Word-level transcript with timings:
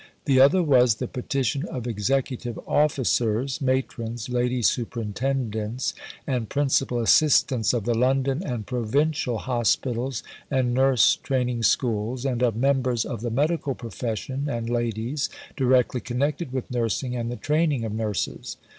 The 0.25 0.39
other 0.39 0.63
was 0.63 0.95
the 0.95 1.07
"Petition 1.07 1.63
of 1.65 1.85
Executive 1.85 2.57
Officers, 2.67 3.61
Matrons, 3.61 4.29
Lady 4.29 4.63
Superintendents, 4.63 5.93
and 6.25 6.49
Principal 6.49 6.97
Assistants 6.97 7.71
of 7.71 7.85
the 7.85 7.93
London 7.93 8.41
and 8.43 8.65
Provincial 8.65 9.37
Hospitals 9.37 10.23
and 10.49 10.73
Nurse 10.73 11.17
Training 11.17 11.61
Schools, 11.61 12.25
and 12.25 12.41
of 12.41 12.55
Members 12.55 13.05
of 13.05 13.21
the 13.21 13.29
Medical 13.29 13.75
Profession 13.75 14.49
and 14.49 14.71
Ladies 14.71 15.29
directly 15.55 16.01
connected 16.01 16.51
with 16.51 16.71
Nursing 16.71 17.15
and 17.15 17.29
the 17.31 17.35
Training 17.35 17.85
of 17.85 17.91
Nurses." 17.93 18.57